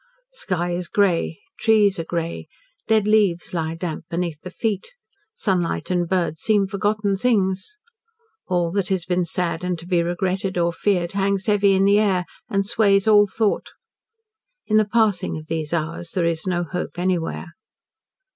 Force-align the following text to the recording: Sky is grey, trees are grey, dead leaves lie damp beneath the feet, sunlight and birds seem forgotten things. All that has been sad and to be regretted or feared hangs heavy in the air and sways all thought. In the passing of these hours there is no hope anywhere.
Sky 0.33 0.71
is 0.71 0.87
grey, 0.87 1.37
trees 1.59 1.99
are 1.99 2.03
grey, 2.03 2.47
dead 2.87 3.05
leaves 3.05 3.53
lie 3.53 3.75
damp 3.75 4.03
beneath 4.09 4.41
the 4.41 4.49
feet, 4.49 4.93
sunlight 5.35 5.91
and 5.91 6.09
birds 6.09 6.39
seem 6.41 6.65
forgotten 6.65 7.15
things. 7.15 7.77
All 8.47 8.71
that 8.71 8.89
has 8.89 9.05
been 9.05 9.25
sad 9.25 9.63
and 9.63 9.77
to 9.77 9.85
be 9.85 10.01
regretted 10.01 10.57
or 10.57 10.73
feared 10.73 11.11
hangs 11.11 11.45
heavy 11.45 11.73
in 11.73 11.85
the 11.85 11.99
air 11.99 12.25
and 12.49 12.65
sways 12.65 13.07
all 13.07 13.27
thought. 13.27 13.73
In 14.65 14.77
the 14.77 14.85
passing 14.89 15.37
of 15.37 15.45
these 15.49 15.71
hours 15.71 16.09
there 16.13 16.25
is 16.25 16.47
no 16.47 16.63
hope 16.63 16.97
anywhere. 16.97 17.53